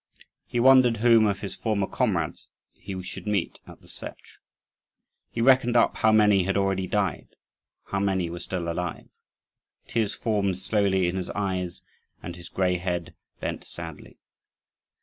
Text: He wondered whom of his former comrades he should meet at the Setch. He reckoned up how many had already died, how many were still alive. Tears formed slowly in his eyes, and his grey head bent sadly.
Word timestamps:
He 0.47 0.59
wondered 0.59 0.97
whom 0.97 1.27
of 1.27 1.41
his 1.41 1.55
former 1.55 1.85
comrades 1.85 2.47
he 2.73 2.99
should 3.03 3.27
meet 3.27 3.59
at 3.67 3.81
the 3.81 3.87
Setch. 3.87 4.39
He 5.29 5.41
reckoned 5.41 5.75
up 5.77 5.97
how 5.97 6.11
many 6.11 6.41
had 6.41 6.57
already 6.57 6.87
died, 6.87 7.27
how 7.85 7.99
many 7.99 8.27
were 8.27 8.39
still 8.39 8.67
alive. 8.67 9.09
Tears 9.87 10.15
formed 10.15 10.57
slowly 10.57 11.07
in 11.07 11.17
his 11.17 11.29
eyes, 11.29 11.83
and 12.23 12.35
his 12.35 12.49
grey 12.49 12.77
head 12.79 13.13
bent 13.41 13.63
sadly. 13.63 14.17